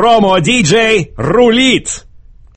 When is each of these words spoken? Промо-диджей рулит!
Промо-диджей 0.00 1.12
рулит! 1.18 2.06